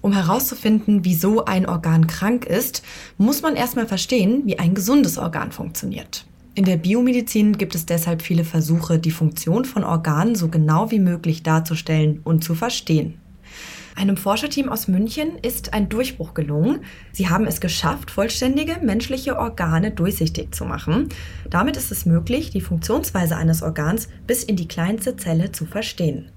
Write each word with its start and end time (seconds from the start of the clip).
Um 0.00 0.12
herauszufinden, 0.12 1.04
wieso 1.04 1.44
ein 1.44 1.66
Organ 1.66 2.06
krank 2.06 2.44
ist, 2.44 2.82
muss 3.16 3.42
man 3.42 3.56
erstmal 3.56 3.86
verstehen, 3.86 4.42
wie 4.44 4.58
ein 4.58 4.74
gesundes 4.74 5.18
Organ 5.18 5.52
funktioniert. 5.52 6.24
In 6.54 6.64
der 6.64 6.76
Biomedizin 6.76 7.56
gibt 7.56 7.74
es 7.74 7.86
deshalb 7.86 8.22
viele 8.22 8.44
Versuche, 8.44 8.98
die 8.98 9.10
Funktion 9.10 9.64
von 9.64 9.84
Organen 9.84 10.34
so 10.34 10.48
genau 10.48 10.90
wie 10.90 10.98
möglich 10.98 11.42
darzustellen 11.42 12.20
und 12.24 12.42
zu 12.42 12.54
verstehen. 12.54 13.20
Einem 13.98 14.16
Forscherteam 14.16 14.68
aus 14.68 14.86
München 14.86 15.38
ist 15.42 15.74
ein 15.74 15.88
Durchbruch 15.88 16.32
gelungen. 16.32 16.80
Sie 17.10 17.28
haben 17.28 17.46
es 17.46 17.60
geschafft, 17.60 18.12
vollständige 18.12 18.78
menschliche 18.80 19.36
Organe 19.36 19.90
durchsichtig 19.90 20.54
zu 20.54 20.64
machen. 20.64 21.08
Damit 21.50 21.76
ist 21.76 21.90
es 21.90 22.06
möglich, 22.06 22.50
die 22.50 22.60
Funktionsweise 22.60 23.36
eines 23.36 23.60
Organs 23.60 24.08
bis 24.28 24.44
in 24.44 24.54
die 24.54 24.68
kleinste 24.68 25.16
Zelle 25.16 25.50
zu 25.50 25.66
verstehen. 25.66 26.30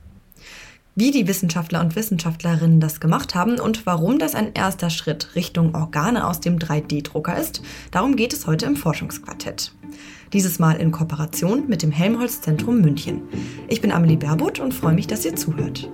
Wie 0.93 1.11
die 1.11 1.25
Wissenschaftler 1.25 1.79
und 1.79 1.95
Wissenschaftlerinnen 1.95 2.81
das 2.81 2.99
gemacht 2.99 3.33
haben 3.33 3.61
und 3.61 3.85
warum 3.85 4.19
das 4.19 4.35
ein 4.35 4.53
erster 4.53 4.89
Schritt 4.89 5.35
Richtung 5.35 5.73
Organe 5.73 6.27
aus 6.27 6.41
dem 6.41 6.59
3D-Drucker 6.59 7.37
ist, 7.37 7.61
darum 7.91 8.17
geht 8.17 8.33
es 8.33 8.45
heute 8.45 8.65
im 8.65 8.75
Forschungsquartett. 8.75 9.71
Dieses 10.33 10.59
Mal 10.59 10.73
in 10.73 10.91
Kooperation 10.91 11.69
mit 11.69 11.81
dem 11.81 11.91
Helmholtz-Zentrum 11.91 12.81
München. 12.81 13.21
Ich 13.69 13.79
bin 13.79 13.93
Amelie 13.93 14.17
Berbot 14.17 14.59
und 14.59 14.73
freue 14.73 14.93
mich, 14.93 15.07
dass 15.07 15.23
ihr 15.23 15.35
zuhört. 15.35 15.89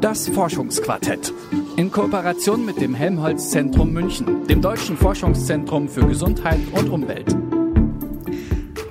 Das 0.00 0.28
Forschungsquartett. 0.28 1.32
In 1.76 1.92
Kooperation 1.92 2.64
mit 2.64 2.80
dem 2.80 2.94
Helmholtz-Zentrum 2.94 3.92
München, 3.92 4.44
dem 4.48 4.60
Deutschen 4.60 4.96
Forschungszentrum 4.96 5.88
für 5.88 6.04
Gesundheit 6.04 6.60
und 6.72 6.88
Umwelt. 6.88 7.36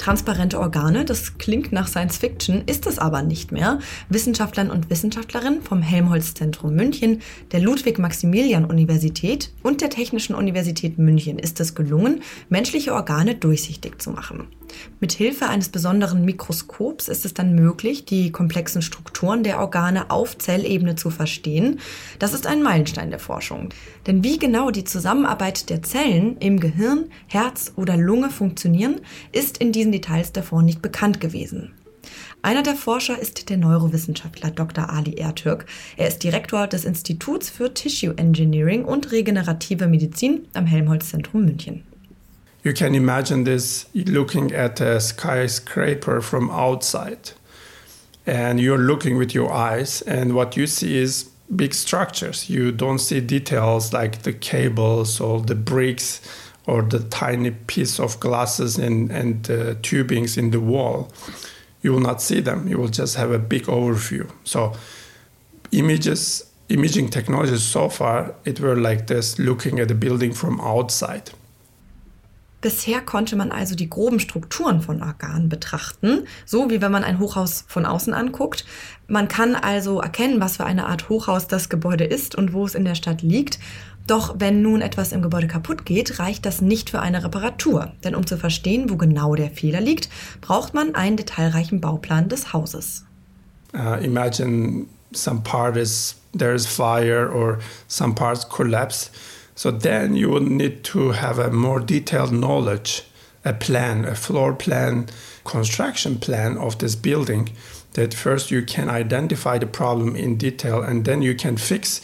Transparente 0.10 0.60
Organe, 0.60 1.06
das 1.06 1.38
klingt 1.38 1.72
nach 1.72 1.88
Science 1.88 2.18
Fiction, 2.18 2.64
ist 2.66 2.88
es 2.88 2.98
aber 2.98 3.22
nicht 3.22 3.52
mehr. 3.52 3.78
Wissenschaftlern 4.10 4.72
und 4.72 4.90
Wissenschaftlerinnen 4.90 5.62
vom 5.62 5.84
Helmholtz-Zentrum 5.84 6.74
München, 6.74 7.22
der 7.52 7.60
Ludwig-Maximilian-Universität 7.60 9.52
und 9.62 9.82
der 9.82 9.92
Technischen 9.92 10.34
Universität 10.34 10.98
München 10.98 11.38
ist 11.38 11.60
es 11.60 11.76
gelungen, 11.76 12.24
menschliche 12.50 12.96
Organe 12.96 13.36
durchsichtig 13.36 14.02
zu 14.02 14.10
machen. 14.10 14.48
Mit 15.00 15.12
Hilfe 15.14 15.48
eines 15.48 15.70
besonderen 15.70 16.26
Mikroskops 16.26 17.08
ist 17.08 17.26
es 17.26 17.34
dann 17.34 17.56
möglich, 17.56 18.06
die 18.06 18.32
komplexen 18.32 18.82
Strukturen 18.82 19.44
der 19.44 19.60
Organe 19.60 20.12
auf 20.12 20.38
Zellebene 20.38 20.96
zu 20.96 21.10
verstehen. 21.10 21.80
Das 22.20 22.34
ist 22.34 22.48
ein 22.48 22.64
Meilenstein 22.64 23.10
der 23.10 23.20
Forschung. 23.20 23.70
Denn 24.08 24.24
wie 24.24 24.38
genau 24.38 24.72
die 24.72 24.84
Zusammenarbeit 24.84 25.70
der 25.70 25.82
Zellen 25.84 26.38
im 26.38 26.60
Gehirn, 26.60 27.06
Herz 27.28 27.74
oder 27.76 27.98
Lunge 27.98 28.30
funktionieren, 28.30 29.02
ist 29.32 29.58
in 29.58 29.72
diesen 29.72 29.92
Details 29.92 30.32
davor 30.32 30.62
nicht 30.62 30.82
bekannt 30.82 31.22
gewesen. 31.22 31.74
Einer 32.42 32.64
der 32.64 32.76
Forscher 32.76 33.20
ist 33.20 33.50
der 33.50 33.58
Neurowissenschaftler 33.58 34.52
Dr. 34.52 34.90
Ali 34.90 35.16
Ertürk. 35.16 35.66
Er 35.98 36.08
ist 36.08 36.24
Direktor 36.24 36.68
des 36.68 36.86
Instituts 36.86 37.50
für 37.50 37.74
Tissue 37.74 38.18
Engineering 38.18 38.86
und 38.86 39.12
regenerative 39.12 39.88
Medizin 39.88 40.48
am 40.54 40.66
Helmholtz-Zentrum 40.66 41.44
München. 41.44 41.84
You 42.64 42.74
can 42.74 42.94
imagine 42.94 43.46
this 43.46 43.86
looking 43.94 44.52
at 44.52 44.82
a 44.82 45.00
skyscraper 45.00 46.22
from 46.22 46.50
outside. 46.52 47.32
And 48.26 48.60
you're 48.60 48.78
looking 48.78 49.18
with 49.18 49.34
your 49.34 49.52
eyes, 49.52 50.02
and 50.04 50.36
what 50.36 50.56
you 50.56 50.68
see 50.68 50.98
is 50.98 51.30
big 51.56 51.74
structures. 51.74 52.50
You 52.50 52.72
don't 52.72 53.00
see 53.00 53.22
details 53.22 53.92
like 53.92 54.22
the 54.22 54.34
cables 54.34 55.20
or 55.20 55.42
the 55.42 55.56
bricks 55.56 56.22
or 56.68 56.84
the 56.84 57.00
tiny 57.00 57.52
piece 57.52 58.00
of 58.00 58.20
glasses 58.20 58.78
and, 58.78 59.10
and 59.10 59.50
uh, 59.50 59.74
tubings 59.82 60.38
in 60.38 60.52
the 60.52 60.60
wall. 60.60 61.12
You 61.82 61.94
will 61.94 62.02
not 62.02 62.22
see 62.22 62.42
them. 62.42 62.68
You 62.68 62.78
will 62.78 62.90
just 62.90 63.16
have 63.16 63.32
a 63.32 63.40
big 63.40 63.64
overview. 63.64 64.30
So 64.44 64.74
images, 65.72 66.46
imaging 66.68 67.10
technologies 67.10 67.64
so 67.64 67.90
far, 67.90 68.36
it 68.46 68.60
were 68.60 68.76
like 68.76 69.08
this, 69.08 69.40
looking 69.40 69.80
at 69.80 69.88
the 69.88 69.96
building 69.96 70.34
from 70.34 70.62
outside. 70.62 71.32
Bisher 72.62 73.00
konnte 73.00 73.38
man 73.38 73.52
also 73.52 73.74
die 73.74 73.90
groben 73.90 74.20
Strukturen 74.20 74.82
von 74.82 75.02
Organen 75.02 75.48
betrachten, 75.48 76.26
so 76.46 76.70
wie 76.70 76.82
wenn 76.82 76.92
man 76.92 77.06
ein 77.06 77.20
Hochhaus 77.20 77.64
von 77.68 77.86
außen 77.86 78.14
anguckt. 78.14 78.66
Man 79.08 79.30
kann 79.30 79.56
also 79.56 80.02
erkennen, 80.02 80.42
was 80.42 80.58
für 80.58 80.66
eine 80.66 80.88
Art 80.88 81.08
Hochhaus 81.08 81.48
das 81.48 81.70
Gebäude 81.70 82.04
ist 82.04 82.36
und 82.36 82.52
wo 82.52 82.66
es 82.66 82.76
in 82.76 82.84
der 82.84 82.96
Stadt 82.96 83.22
liegt. 83.22 83.60
Doch 84.08 84.36
wenn 84.40 84.62
nun 84.62 84.82
etwas 84.82 85.12
im 85.12 85.22
Gebäude 85.22 85.48
kaputt 85.48 85.86
geht, 85.86 86.20
reicht 86.20 86.46
das 86.46 86.62
nicht 86.62 86.90
für 86.90 87.00
eine 87.00 87.24
Reparatur. 87.24 87.94
Denn 88.04 88.16
um 88.16 88.26
zu 88.26 88.38
verstehen, 88.38 88.90
wo 88.90 88.98
genau 88.98 89.36
der 89.36 89.52
Fehler 89.52 89.82
liegt, 89.82 90.10
braucht 90.42 90.74
man 90.74 90.96
einen 90.96 91.16
detailreichen 91.16 91.80
Bauplan 91.80 92.28
des 92.28 92.52
Hauses. 92.52 93.06
Uh, 93.74 94.04
imagine 94.04 94.88
some 95.14 95.42
part 95.44 95.78
is 95.78 96.16
there 96.36 96.56
is 96.56 96.66
fire 96.66 97.32
or 97.32 97.60
some 97.88 98.16
parts 98.16 98.50
collapse. 98.50 99.12
So 99.60 99.72
then 99.72 100.16
you 100.16 100.30
would 100.30 100.50
need 100.50 100.86
to 100.86 101.12
have 101.12 101.38
a 101.38 101.52
more 101.52 101.82
detailed 101.82 102.32
knowledge, 102.32 103.04
a 103.44 103.52
plan, 103.52 104.06
a 104.06 104.16
floor 104.16 104.54
plan, 104.54 105.10
construction 105.44 106.18
plan 106.18 106.58
of 106.58 106.78
this 106.78 106.96
building 106.96 107.50
that 107.92 108.14
first 108.14 108.52
you 108.52 108.62
can 108.62 108.88
identify 108.88 109.58
the 109.58 109.66
problem 109.66 110.16
in 110.16 110.38
detail 110.38 110.82
and 110.82 111.04
then 111.04 111.22
you 111.22 111.36
can 111.36 111.58
fix. 111.58 112.00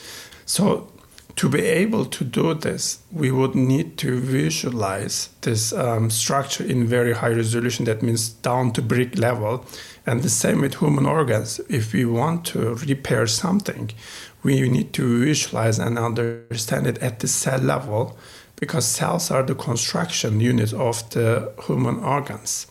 So 0.46 0.92
to 1.36 1.50
be 1.50 1.62
able 1.62 2.06
to 2.06 2.24
do 2.24 2.54
this, 2.54 3.00
we 3.12 3.30
would 3.30 3.56
need 3.56 3.98
to 3.98 4.20
visualize 4.20 5.30
this 5.42 5.74
um, 5.74 6.10
structure 6.10 6.64
in 6.64 6.88
very 6.88 7.14
high 7.14 7.34
resolution. 7.34 7.86
That 7.86 8.02
means 8.02 8.30
down 8.30 8.72
to 8.74 8.82
brick 8.82 9.18
level. 9.18 9.66
And 10.06 10.22
the 10.22 10.30
same 10.30 10.62
with 10.62 10.76
human 10.76 11.06
organs. 11.06 11.60
If 11.68 11.94
we 11.94 12.06
want 12.06 12.46
to 12.48 12.76
repair 12.76 13.28
something, 13.28 13.92
we 14.44 14.70
need 14.70 14.94
to 14.94 15.26
visualize 15.26 15.80
and 15.80 15.98
understand 15.98 16.88
it 16.88 17.00
at 17.00 17.20
the 17.20 17.28
cell 17.28 17.60
level 17.60 18.18
because 18.56 18.86
cells 18.88 19.30
are 19.32 19.44
the 19.44 19.56
construction 19.56 20.40
unit 20.40 20.74
of 20.74 21.10
the 21.10 21.52
human 21.68 22.00
organs. 22.00 22.68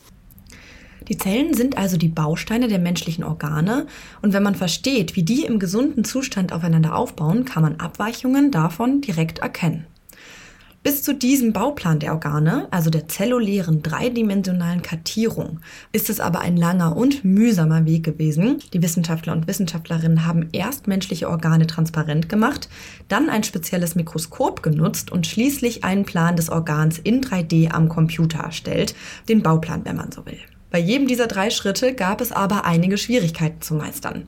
Die 1.09 1.19
Zellen 1.19 1.55
sind 1.55 1.77
also 1.77 1.97
die 1.97 2.09
Bausteine 2.09 2.69
der 2.69 2.79
menschlichen 2.79 3.25
Organe 3.25 3.87
und 4.23 4.33
wenn 4.33 4.43
man 4.43 4.55
versteht, 4.55 5.17
wie 5.17 5.23
die 5.23 5.45
im 5.45 5.59
gesunden 5.59 6.05
Zustand 6.05 6.53
aufeinander 6.53 6.97
aufbauen, 6.97 7.45
kann 7.45 7.63
man 7.63 7.81
Abweichungen 7.81 8.51
davon 8.51 9.01
direkt 9.01 9.41
erkennen. 9.41 9.87
Bis 10.85 11.03
zu 11.03 11.15
diesem 11.15 11.55
Bauplan 11.55 11.99
der 11.99 12.13
Organe, 12.13 12.69
also 12.71 12.91
der 12.91 13.09
zellulären 13.09 13.83
dreidimensionalen 13.83 14.83
Kartierung, 14.83 15.61
ist 15.93 16.11
es 16.11 16.21
aber 16.21 16.41
ein 16.41 16.59
langer 16.59 16.95
und 16.95 17.25
mühsamer 17.25 17.87
Weg 17.87 18.05
gewesen. 18.05 18.59
Die 18.75 18.83
Wissenschaftler 18.83 19.33
und 19.33 19.47
Wissenschaftlerinnen 19.47 20.27
haben 20.27 20.51
erst 20.53 20.87
menschliche 20.87 21.31
Organe 21.31 21.67
transparent 21.67 22.29
gemacht, 22.29 22.69
dann 23.09 23.31
ein 23.31 23.45
spezielles 23.45 23.95
Mikroskop 23.95 24.63
genutzt 24.63 25.11
und 25.11 25.27
schließlich 25.27 25.85
einen 25.85 26.05
Plan 26.05 26.37
des 26.37 26.51
Organs 26.51 26.99
in 26.99 27.23
3D 27.23 27.71
am 27.71 27.89
Computer 27.89 28.41
erstellt, 28.41 28.95
den 29.31 29.43
Bauplan, 29.43 29.87
wenn 29.87 29.97
man 29.97 30.13
so 30.13 30.27
will. 30.27 30.39
Bei 30.75 30.81
jedem 30.81 31.07
dieser 31.07 31.29
drei 31.29 31.51
Schritte 31.51 31.95
gab 31.95 32.21
es 32.21 32.33
aber 32.33 32.65
einige 32.65 32.99
Schwierigkeiten 32.99 33.63
zu 33.63 33.77
meistern. 33.77 34.27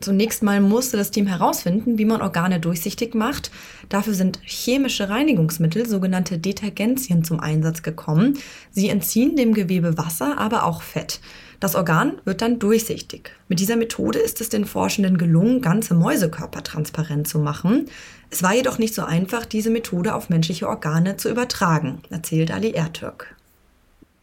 Zunächst 0.00 0.42
mal 0.42 0.60
musste 0.60 0.96
das 0.96 1.12
Team 1.12 1.28
herausfinden, 1.28 1.96
wie 1.96 2.04
man 2.04 2.22
Organe 2.22 2.58
durchsichtig 2.58 3.14
macht. 3.14 3.52
Dafür 3.88 4.14
sind 4.14 4.40
chemische 4.42 5.08
Reinigungsmittel, 5.08 5.86
sogenannte 5.86 6.38
Detergenzien, 6.38 7.22
zum 7.22 7.38
Einsatz 7.38 7.84
gekommen. 7.84 8.36
Sie 8.72 8.88
entziehen 8.88 9.36
dem 9.36 9.54
Gewebe 9.54 9.96
Wasser, 9.96 10.38
aber 10.38 10.64
auch 10.64 10.82
Fett. 10.82 11.20
Das 11.60 11.76
Organ 11.76 12.14
wird 12.24 12.42
dann 12.42 12.58
durchsichtig. 12.58 13.30
Mit 13.46 13.60
dieser 13.60 13.76
Methode 13.76 14.18
ist 14.18 14.40
es 14.40 14.48
den 14.48 14.64
Forschenden 14.64 15.18
gelungen, 15.18 15.60
ganze 15.60 15.94
Mäusekörper 15.94 16.64
transparent 16.64 17.28
zu 17.28 17.38
machen. 17.38 17.86
Es 18.28 18.42
war 18.42 18.56
jedoch 18.56 18.78
nicht 18.78 18.96
so 18.96 19.04
einfach, 19.04 19.44
diese 19.44 19.70
Methode 19.70 20.16
auf 20.16 20.30
menschliche 20.30 20.68
Organe 20.68 21.16
zu 21.16 21.30
übertragen, 21.30 22.02
erzählt 22.10 22.50
Ali 22.50 22.72
Ertürk. 22.72 23.33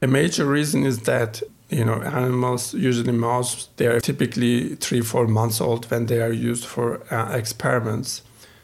A 0.03 0.07
major 0.07 0.45
reason 0.45 0.83
is 0.83 1.01
that 1.01 1.43
you 1.69 1.85
know 1.85 2.01
animals 2.01 2.73
usually 2.73 3.11
mouse 3.11 3.69
they 3.77 3.85
are 3.85 3.99
typically 3.99 4.75
three 4.77 5.01
four 5.01 5.27
months 5.27 5.61
old 5.61 5.85
when 5.91 6.07
they 6.07 6.19
are 6.19 6.33
used 6.33 6.65
for 6.65 7.01
uh, 7.13 7.37
experiments. 7.37 8.23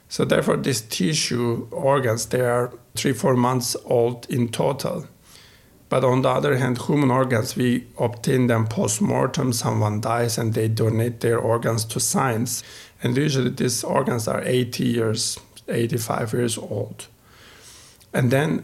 So 0.09 0.25
therefore 0.25 0.57
these 0.57 0.81
tissue 0.81 1.67
organs 1.69 2.25
they 2.25 2.41
are 2.41 2.73
three 2.95 3.13
four 3.13 3.35
months 3.35 3.75
old 3.85 4.25
in 4.31 4.49
total. 4.49 5.05
But 5.89 6.03
on 6.03 6.23
the 6.23 6.29
other 6.29 6.57
hand 6.57 6.79
human 6.79 7.11
organs 7.11 7.55
we 7.55 7.85
obtain 7.99 8.47
them 8.47 8.65
post-mortem 8.65 9.53
someone 9.53 10.01
dies 10.01 10.39
and 10.39 10.55
they 10.55 10.67
donate 10.67 11.19
their 11.19 11.37
organs 11.37 11.85
to 11.85 11.99
science. 11.99 12.63
And 13.03 13.15
usually 13.15 13.51
these 13.51 13.83
organs 13.83 14.27
are 14.27 14.41
80 14.43 14.85
years 14.85 15.39
85 15.67 16.33
years 16.33 16.57
old 16.57 17.07
and 18.17 18.31
then 18.31 18.63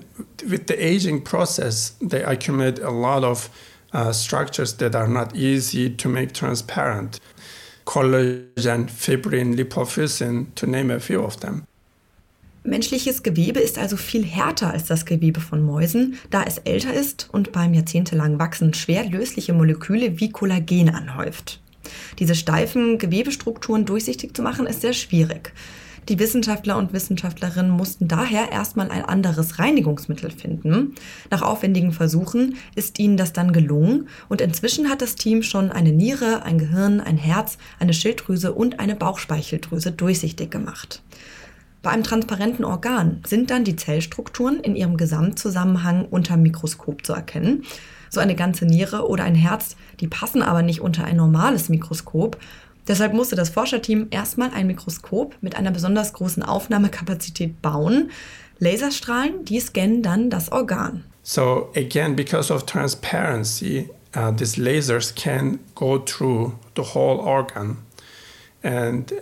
with 0.50 0.66
the 0.66 0.76
aging 0.84 1.22
process 1.22 1.96
they 2.02 2.24
accumulate 2.24 2.80
a 2.80 2.90
lot 2.90 3.24
of 3.24 3.50
uh, 3.94 4.12
structures 4.12 4.74
that 4.78 4.96
are 4.96 5.08
not 5.08 5.36
easy 5.36 5.90
to 5.90 6.10
make 6.10 6.34
transparent. 6.34 7.20
Collagen, 7.86 8.90
Fibrin, 8.90 9.56
Lipofuscin, 9.56 10.48
to 10.56 10.66
name 10.66 10.90
a 10.90 11.00
few 11.00 11.22
of 11.24 11.40
them. 11.42 11.66
Menschliches 12.66 13.22
Gewebe 13.24 13.60
ist 13.60 13.78
also 13.78 13.98
viel 13.98 14.26
härter 14.26 14.72
als 14.72 14.86
das 14.86 15.06
Gewebe 15.06 15.42
von 15.42 15.62
Mäusen, 15.62 16.18
da 16.32 16.44
es 16.44 16.60
älter 16.60 16.94
ist 16.94 17.28
und 17.32 17.52
beim 17.52 17.74
jahrzehntelangen 17.74 18.40
Wachsen 18.40 18.74
schwer 18.74 19.06
lösliche 19.06 19.54
Moleküle 19.54 20.20
wie 20.20 20.32
Kollagen 20.32 20.90
anhäuft. 20.90 21.60
Diese 22.20 22.36
steifen 22.36 22.98
Gewebestrukturen 22.98 23.86
durchsichtig 23.86 24.34
zu 24.34 24.42
machen, 24.42 24.66
ist 24.66 24.82
sehr 24.82 24.94
schwierig. 24.94 25.52
Die 26.10 26.20
Wissenschaftler 26.20 26.78
und 26.78 26.92
Wissenschaftlerinnen 26.92 27.72
mussten 27.72 28.08
daher 28.08 28.52
erstmal 28.52 28.92
ein 28.92 29.06
anderes 29.06 29.60
Reinigungsmittel 29.60 30.32
finden. 30.32 30.96
Nach 31.32 31.42
aufwendigen 31.42 31.94
Versuchen 31.94 32.56
ist 32.76 33.00
ihnen 33.00 33.16
das 33.16 33.32
dann 33.32 33.54
gelungen 33.54 34.10
und 34.28 34.42
inzwischen 34.42 34.90
hat 34.90 35.02
das 35.02 35.16
Team 35.16 35.44
schon 35.44 35.72
eine 35.72 35.92
Niere, 35.92 36.44
ein 36.44 36.58
Gehirn, 36.58 37.00
ein 37.00 37.18
Herz, 37.18 37.58
eine 37.80 37.94
Schilddrüse 37.94 38.54
und 38.54 38.80
eine 38.80 38.96
Bauchspeicheldrüse 38.96 39.92
durchsichtig 39.92 40.52
gemacht. 40.52 41.02
Bei 41.82 41.92
einem 41.92 42.04
transparenten 42.04 42.64
Organ 42.64 43.22
sind 43.26 43.52
dann 43.52 43.66
die 43.66 43.76
Zellstrukturen 43.76 44.62
in 44.62 44.76
ihrem 44.76 44.96
Gesamtzusammenhang 44.96 46.06
unter 46.06 46.38
Mikroskop 46.38 47.06
zu 47.06 47.12
erkennen. 47.14 47.64
So 48.10 48.22
eine 48.22 48.36
ganze 48.36 48.66
Niere 48.66 49.08
oder 49.08 49.26
ein 49.26 49.36
Herz, 49.36 49.76
die 50.00 50.08
passen 50.08 50.42
aber 50.42 50.62
nicht 50.62 50.80
unter 50.80 51.04
ein 51.04 51.18
normales 51.18 51.68
Mikroskop 51.68 52.38
Deshalb 52.88 53.14
musste 53.14 53.36
das 53.36 53.50
Forscherteam 53.50 54.08
erstmal 54.12 54.52
ein 54.52 54.68
Mikroskop 54.68 55.36
mit 55.42 55.56
einer 55.56 55.72
besonders 55.72 56.14
großen 56.14 56.44
Aufnahmekapazität 56.44 57.62
bauen. 57.62 58.12
Laserstrahlen, 58.60 59.46
die 59.46 59.60
scannen 59.60 60.02
dann 60.02 60.30
das 60.30 60.52
Organ. 60.52 61.06
So 61.24 61.70
again, 61.76 62.16
because 62.16 62.54
of 62.54 62.66
transparency, 62.66 63.90
uh, 64.16 64.32
these 64.32 64.58
lasers 64.58 65.16
can 65.16 65.60
go 65.76 65.98
through 65.98 66.54
the 66.76 66.94
whole 66.94 67.20
organ. 67.20 67.78
And 68.62 69.14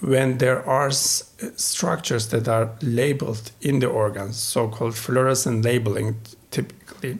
when 0.00 0.38
there 0.38 0.66
are 0.66 0.90
structures 0.90 2.28
that 2.28 2.48
are 2.48 2.70
labeled 2.80 3.52
in 3.60 3.80
the 3.80 3.86
organs, 3.88 4.36
so-called 4.36 4.94
fluorescent 4.94 5.64
labeling 5.64 6.16
typically, 6.50 7.18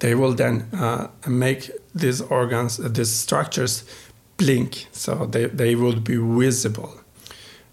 they 0.00 0.14
will 0.14 0.34
then 0.34 0.68
uh, 0.72 1.08
make 1.26 1.70
these 1.94 2.20
organs, 2.22 2.80
uh, 2.80 2.88
these 2.88 3.10
structures 3.10 3.84
blink, 4.44 4.86
so 4.92 5.26
they, 5.26 5.46
they 5.46 5.74
would 5.74 6.04
be 6.04 6.16
visible. 6.16 7.00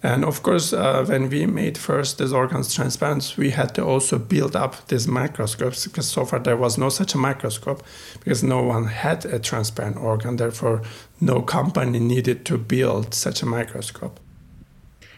And 0.03 0.25
of 0.25 0.41
course, 0.41 0.73
uh, 0.73 1.05
when 1.05 1.29
we 1.29 1.45
made 1.45 1.77
first 1.77 2.17
these 2.17 2.33
organs 2.33 2.73
transparent, 2.73 3.35
we 3.37 3.51
had 3.51 3.75
to 3.75 3.85
also 3.85 4.17
build 4.17 4.55
up 4.55 4.87
these 4.87 5.07
microscopes 5.07 5.85
because 5.85 6.07
so 6.07 6.25
far 6.25 6.39
there 6.39 6.57
was 6.57 6.77
no 6.77 6.89
such 6.89 7.13
a 7.13 7.19
microscope 7.19 7.83
because 8.23 8.41
no 8.43 8.63
one 8.63 8.85
had 8.85 9.25
a 9.25 9.37
transparent 9.37 9.97
organ. 9.97 10.37
Therefore, 10.37 10.81
no 11.19 11.41
company 11.41 11.99
needed 11.99 12.45
to 12.45 12.57
build 12.57 13.13
such 13.13 13.43
a 13.43 13.45
microscope. 13.45 14.19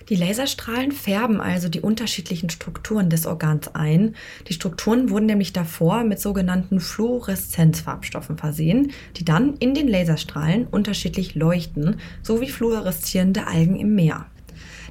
Die 0.09 0.15
Laserstrahlen 0.15 0.91
färben 0.91 1.39
also 1.39 1.69
die 1.69 1.81
unterschiedlichen 1.81 2.50
Strukturen 2.50 3.09
des 3.09 3.25
Organs 3.25 3.73
ein. 3.73 4.15
Die 4.47 4.53
Strukturen 4.53 5.09
wurden 5.09 5.25
nämlich 5.25 5.53
davor 5.53 6.03
mit 6.03 6.19
sogenannten 6.19 6.79
Fluoreszenzfarbstoffen 6.79 8.38
versehen, 8.38 8.91
die 9.17 9.25
dann 9.25 9.55
in 9.57 9.73
den 9.73 9.88
Laserstrahlen 9.88 10.67
unterschiedlich 10.67 11.35
leuchten, 11.35 11.97
so 12.21 12.41
wie 12.41 12.50
fluoreszierende 12.50 13.47
Algen 13.47 13.75
im 13.75 13.95
Meer. 13.95 14.25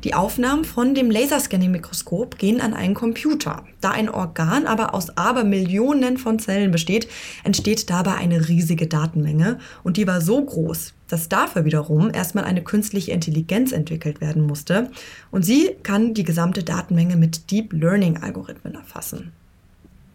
Die 0.04 0.14
Aufnahmen 0.14 0.64
von 0.64 0.96
dem 0.96 1.12
Laserscanning-Mikroskop 1.12 2.36
gehen 2.36 2.60
an 2.60 2.74
einen 2.74 2.94
Computer. 2.94 3.64
Da 3.80 3.92
ein 3.92 4.08
Organ 4.08 4.66
aber 4.66 4.94
aus 4.94 5.16
Abermillionen 5.16 6.18
von 6.18 6.40
Zellen 6.40 6.72
besteht, 6.72 7.08
entsteht 7.44 7.88
dabei 7.88 8.14
eine 8.14 8.48
riesige 8.48 8.88
Datenmenge 8.88 9.58
und 9.84 9.96
die 9.96 10.08
war 10.08 10.20
so 10.20 10.44
groß, 10.44 10.94
dass 11.06 11.28
dafür 11.28 11.64
wiederum 11.64 12.12
erstmal 12.12 12.44
eine 12.44 12.62
künstliche 12.62 13.12
Intelligenz 13.12 13.70
entwickelt 13.70 14.20
werden 14.20 14.42
musste 14.42 14.90
und 15.30 15.44
sie 15.44 15.76
kann 15.84 16.14
die 16.14 16.24
gesamte 16.24 16.64
Datenmenge 16.64 17.16
mit 17.16 17.52
Deep 17.52 17.72
Learning-Algorithmen 17.72 18.74
erfassen. 18.74 19.32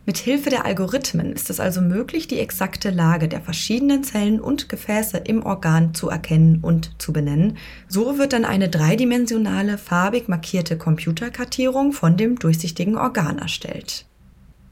Mit 0.07 0.19
Hilfe 0.19 0.50
der 0.50 0.63
Algorithmen 0.63 1.33
ist 1.33 1.50
es 1.50 1.59
also 1.59 1.81
möglich, 1.81 2.30
die 2.30 2.39
exakte 2.39 2.92
Lage 2.92 3.27
der 3.27 3.42
verschiedenen 3.42 4.06
Zellen 4.06 4.39
und 4.39 4.69
Gefäße 4.69 5.18
im 5.18 5.45
Organ 5.45 5.94
zu 5.94 6.07
erkennen 6.07 6.59
und 6.62 6.92
zu 6.98 7.12
benennen. 7.12 7.57
So 7.89 8.18
wird 8.18 8.31
dann 8.31 8.45
eine 8.45 8.69
dreidimensionale, 8.69 9.77
farbig 9.77 10.30
markierte 10.30 10.77
Computerkartierung 10.77 11.92
von 11.92 12.15
dem 12.15 12.39
durchsichtigen 12.39 12.98
Organ 12.98 13.38
erstellt. 13.38 14.06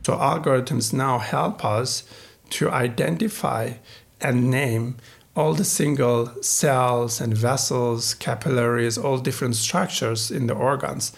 So 0.05 0.13
algorithms 0.13 0.93
now 0.93 1.19
help 1.19 1.65
us 1.65 2.05
to 2.51 2.69
identify 2.69 3.73
and 4.21 4.49
name 4.49 4.95
all 5.35 5.53
the 5.53 5.65
single 5.65 6.29
cells 6.41 7.19
and 7.19 7.33
vessels, 7.37 8.17
capillaries, 8.17 8.97
all 8.97 9.21
different 9.21 9.57
structures 9.57 10.31
in 10.31 10.47
the 10.47 10.55
organs. 10.55 11.11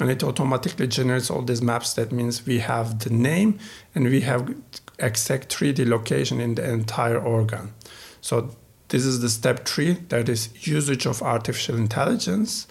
And 0.00 0.10
it 0.10 0.22
automatically 0.22 0.86
generates 0.86 1.30
all 1.30 1.42
these 1.42 1.62
maps. 1.62 1.94
That 1.94 2.12
means 2.12 2.46
we 2.46 2.58
have 2.58 2.98
the 3.00 3.10
name 3.10 3.58
and 3.94 4.06
we 4.06 4.20
have 4.22 4.54
exact 4.98 5.56
3D 5.56 5.86
location 5.86 6.40
in 6.40 6.54
the 6.56 6.68
entire 6.68 7.18
organ. 7.18 7.72
So 8.20 8.50
this 8.88 9.04
is 9.04 9.20
the 9.20 9.28
step 9.28 9.64
three, 9.66 9.94
that 10.08 10.28
is 10.28 10.66
usage 10.66 11.06
of 11.06 11.22
artificial 11.22 11.76
intelligence, 11.76 12.66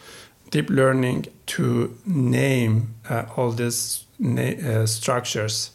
deep 0.52 0.70
learning 0.70 1.28
to 1.46 1.98
name 2.06 2.94
uh, 3.10 3.26
all 3.36 3.52
these 3.52 4.06
na 4.20 4.42
uh, 4.42 4.86
structures 4.86 5.72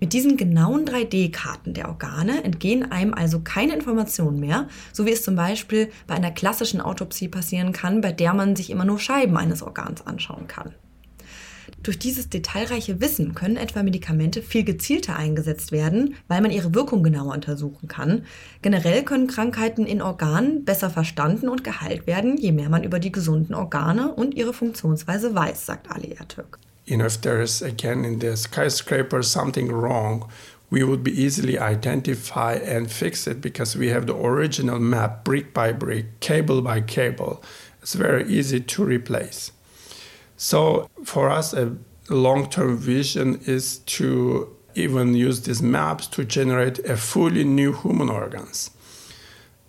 Mit 0.00 0.12
diesen 0.12 0.36
genauen 0.36 0.84
3D-Karten 0.84 1.72
der 1.72 1.88
Organe 1.88 2.42
entgehen 2.44 2.90
einem 2.90 3.14
also 3.14 3.40
keine 3.40 3.74
Informationen 3.74 4.40
mehr, 4.40 4.68
so 4.92 5.06
wie 5.06 5.12
es 5.12 5.22
zum 5.22 5.36
Beispiel 5.36 5.90
bei 6.06 6.14
einer 6.14 6.30
klassischen 6.30 6.80
Autopsie 6.80 7.28
passieren 7.28 7.72
kann, 7.72 8.00
bei 8.00 8.12
der 8.12 8.34
man 8.34 8.56
sich 8.56 8.70
immer 8.70 8.84
nur 8.84 8.98
Scheiben 8.98 9.36
eines 9.36 9.62
Organs 9.62 10.06
anschauen 10.06 10.46
kann. 10.48 10.74
Durch 11.82 11.98
dieses 11.98 12.30
detailreiche 12.30 13.00
Wissen 13.00 13.34
können 13.34 13.56
etwa 13.56 13.82
Medikamente 13.82 14.42
viel 14.42 14.64
gezielter 14.64 15.16
eingesetzt 15.16 15.70
werden, 15.70 16.14
weil 16.28 16.40
man 16.40 16.50
ihre 16.50 16.74
Wirkung 16.74 17.02
genauer 17.02 17.34
untersuchen 17.34 17.88
kann. 17.88 18.24
Generell 18.62 19.04
können 19.04 19.26
Krankheiten 19.26 19.84
in 19.84 20.00
Organen 20.00 20.64
besser 20.64 20.88
verstanden 20.88 21.48
und 21.48 21.62
geheilt 21.62 22.06
werden, 22.06 22.38
je 22.38 22.52
mehr 22.52 22.70
man 22.70 22.84
über 22.84 22.98
die 22.98 23.12
gesunden 23.12 23.54
Organe 23.54 24.12
und 24.12 24.34
ihre 24.34 24.54
Funktionsweise 24.54 25.34
weiß, 25.34 25.66
sagt 25.66 25.90
Ali 25.90 26.12
Ertürk. 26.12 26.58
You 26.86 26.96
know, 26.98 27.06
if 27.06 27.20
there 27.20 27.40
is 27.40 27.62
again 27.62 28.04
in 28.04 28.18
the 28.18 28.36
skyscraper 28.36 29.22
something 29.22 29.72
wrong, 29.72 30.28
we 30.70 30.82
would 30.82 31.04
be 31.04 31.22
easily 31.22 31.58
identify 31.58 32.54
and 32.54 32.90
fix 32.90 33.26
it 33.26 33.40
because 33.40 33.76
we 33.76 33.88
have 33.88 34.06
the 34.06 34.16
original 34.16 34.78
map 34.78 35.24
brick 35.24 35.54
by 35.54 35.72
brick, 35.72 36.20
cable 36.20 36.60
by 36.62 36.80
cable. 36.80 37.42
It's 37.80 37.94
very 37.94 38.26
easy 38.28 38.60
to 38.60 38.84
replace. 38.84 39.52
So 40.36 40.90
for 41.04 41.30
us, 41.30 41.52
a 41.52 41.76
long-term 42.08 42.78
vision 42.78 43.40
is 43.46 43.78
to 43.78 44.54
even 44.74 45.14
use 45.14 45.42
these 45.42 45.62
maps 45.62 46.06
to 46.08 46.24
generate 46.24 46.78
a 46.80 46.96
fully 46.96 47.44
new 47.44 47.72
human 47.72 48.08
organs. 48.10 48.70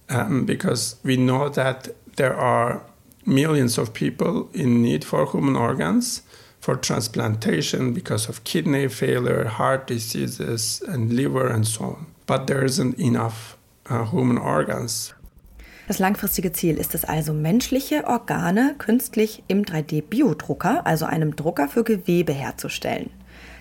Um, 0.09 0.45
because 0.45 0.95
we 1.03 1.17
know 1.17 1.49
that 1.49 1.89
there 2.15 2.35
are 2.35 2.83
millions 3.25 3.77
of 3.77 3.93
people 3.93 4.49
in 4.53 4.81
need 4.81 5.03
for 5.03 5.29
human 5.29 5.55
organs 5.55 6.21
for 6.65 6.81
transplantation 6.81 7.93
because 7.93 8.27
of 8.27 8.43
kidney 8.43 8.89
failure, 8.89 9.47
heart 9.47 9.87
diseases, 9.87 10.81
and 10.87 11.13
liver 11.13 11.47
and 11.47 11.67
so 11.67 11.83
on. 11.83 12.07
But 12.25 12.47
there 12.47 12.65
isn't 12.65 12.99
enough 12.99 13.55
uh, 13.87 14.05
human 14.05 14.39
organs. 14.39 15.13
Das 15.87 15.99
langfristige 15.99 16.51
Ziel 16.51 16.77
ist 16.77 16.95
es 16.95 17.05
also, 17.05 17.31
menschliche 17.31 18.07
Organe 18.07 18.73
künstlich 18.79 19.43
im 19.47 19.63
3D-Biodrucker, 19.63 20.87
also 20.87 21.05
einem 21.05 21.35
Drucker 21.35 21.67
für 21.67 21.83
Gewebe, 21.83 22.33
herzustellen. 22.33 23.11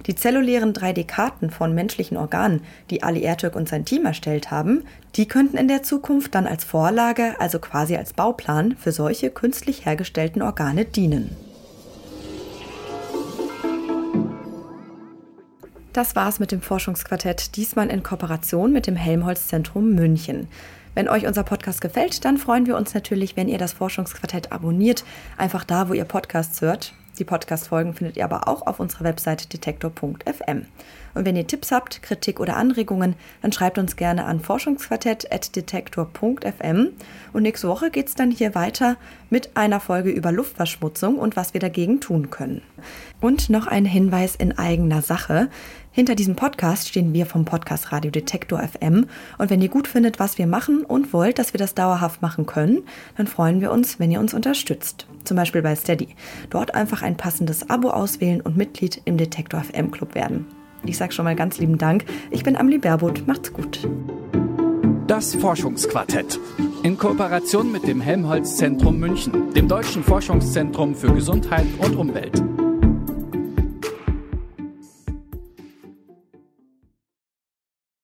Die 0.06 0.14
zellulären 0.14 0.73
3D-Karten 0.73 1.50
von 1.50 1.75
menschlichen 1.75 2.16
Organen, 2.16 2.62
die 2.88 3.02
Ali 3.02 3.23
Ertürk 3.23 3.54
und 3.54 3.68
sein 3.68 3.84
Team 3.84 4.06
erstellt 4.06 4.50
haben, 4.50 4.84
die 5.16 5.28
könnten 5.28 5.58
in 5.58 5.68
der 5.68 5.82
Zukunft 5.82 6.34
dann 6.34 6.46
als 6.46 6.64
Vorlage, 6.64 7.38
also 7.38 7.58
quasi 7.58 7.96
als 7.96 8.14
Bauplan 8.14 8.75
für 8.78 8.92
solche 8.92 9.28
künstlich 9.28 9.84
hergestellten 9.84 10.40
Organe 10.40 10.87
dienen. 10.87 11.37
Das 15.94 16.16
war's 16.16 16.40
mit 16.40 16.50
dem 16.50 16.60
Forschungsquartett, 16.60 17.54
diesmal 17.54 17.88
in 17.88 18.02
Kooperation 18.02 18.72
mit 18.72 18.88
dem 18.88 18.96
Helmholtz-Zentrum 18.96 19.94
München. 19.94 20.48
Wenn 20.96 21.08
euch 21.08 21.24
unser 21.24 21.44
Podcast 21.44 21.80
gefällt, 21.80 22.24
dann 22.24 22.36
freuen 22.36 22.66
wir 22.66 22.76
uns 22.76 22.94
natürlich, 22.94 23.36
wenn 23.36 23.46
ihr 23.46 23.58
das 23.58 23.74
Forschungsquartett 23.74 24.50
abonniert, 24.50 25.04
einfach 25.36 25.62
da, 25.62 25.88
wo 25.88 25.92
ihr 25.92 26.04
Podcasts 26.04 26.60
hört. 26.62 26.94
Die 27.20 27.24
Podcast-Folgen 27.24 27.94
findet 27.94 28.16
ihr 28.16 28.24
aber 28.24 28.48
auch 28.48 28.66
auf 28.66 28.80
unserer 28.80 29.04
Website 29.04 29.52
detektor.fm. 29.52 30.66
Und 31.14 31.25
wenn 31.25 31.37
ihr 31.37 31.47
Tipps 31.47 31.73
habt, 31.73 32.02
Kritik 32.02 32.40
oder 32.40 32.56
Anregungen, 32.56 33.14
dann 33.42 33.52
schreibt 33.52 33.78
uns 33.78 33.97
gerne 33.97 34.25
an 34.25 34.40
forschungsquartett.detektor.fm. 34.40 36.88
Und 37.33 37.42
nächste 37.42 37.68
Woche 37.68 37.90
geht 37.90 38.09
es 38.09 38.14
dann 38.14 38.30
hier 38.30 38.54
weiter 38.54 38.97
mit 39.30 39.56
einer 39.56 39.80
Folge 39.80 40.11
über 40.11 40.30
Luftverschmutzung 40.33 41.18
und 41.18 41.37
was 41.37 41.54
wir 41.54 41.61
dagegen 41.61 42.00
tun 42.00 42.30
können. 42.30 42.61
Und 43.21 43.50
noch 43.50 43.66
ein 43.66 43.85
Hinweis 43.85 44.37
in 44.37 44.56
eigener 44.59 45.02
Sache. 45.02 45.50
Hinter 45.90 46.14
diesem 46.16 46.35
Podcast 46.35 46.88
stehen 46.88 47.12
wir 47.12 47.25
vom 47.25 47.44
Podcast 47.44 47.92
Radio 47.92 48.11
Detektor 48.11 48.61
FM. 48.61 49.06
Und 49.38 49.50
wenn 49.50 49.62
ihr 49.62 49.68
gut 49.68 49.87
findet, 49.87 50.18
was 50.18 50.38
wir 50.38 50.49
machen 50.49 50.85
und 50.85 51.12
wollt, 51.12 51.38
dass 51.38 51.54
wir 51.54 51.59
das 51.59 51.75
dauerhaft 51.75 52.21
machen 52.21 52.47
können, 52.47 52.83
dann 53.16 53.28
freuen 53.28 53.61
wir 53.61 53.71
uns, 53.71 54.00
wenn 54.00 54.11
ihr 54.11 54.18
uns 54.18 54.35
unterstützt. 54.35 55.06
Zum 55.23 55.37
Beispiel 55.37 55.62
bei 55.62 55.76
Steady. 55.76 56.09
Dort 56.50 56.75
einfach 56.75 57.02
ein 57.02 57.16
passendes 57.16 57.71
Abo 57.71 57.90
auswählen 57.90 58.40
und 58.40 58.56
Mitglied 58.56 59.00
im 59.04 59.16
Detektor 59.16 59.62
FM 59.62 59.92
Club 59.92 60.16
werden. 60.16 60.47
Ich 60.86 60.98
sage 60.98 61.12
schon 61.12 61.24
mal 61.24 61.36
ganz 61.36 61.58
lieben 61.58 61.78
Dank. 61.78 62.04
Ich 62.30 62.44
bin 62.44 62.56
Amelie 62.56 62.78
Berbot. 62.78 63.26
Macht's 63.26 63.52
gut. 63.52 63.88
Das 65.06 65.34
Forschungsquartett. 65.34 66.38
In 66.82 66.98
Kooperation 66.98 67.72
mit 67.72 67.86
dem 67.86 68.00
Helmholtz 68.00 68.56
Zentrum 68.56 68.98
München, 68.98 69.52
dem 69.54 69.68
Deutschen 69.68 70.04
Forschungszentrum 70.04 70.94
für 70.94 71.12
Gesundheit 71.12 71.66
und 71.78 71.96
Umwelt. 71.96 72.43